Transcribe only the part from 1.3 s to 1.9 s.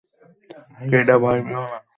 পেয়ো না।